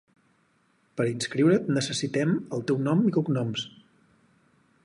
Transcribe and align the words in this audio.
Per 1.01 1.05
inscriure't 1.09 1.69
necessitem 1.77 2.33
el 2.59 2.67
teu 2.73 2.83
nom 2.89 3.07
i 3.11 3.15
cognoms. 3.19 3.71